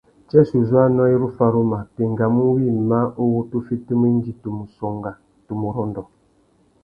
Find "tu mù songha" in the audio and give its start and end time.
4.41-5.11